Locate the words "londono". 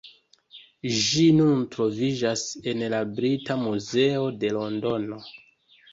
4.59-5.25